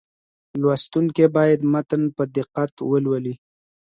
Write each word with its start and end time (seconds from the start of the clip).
لوستونکي 0.61 1.25
باید 1.37 1.59
متن 1.73 2.01
په 2.15 2.23
دقت 2.37 2.71
ولولي. 2.89 3.35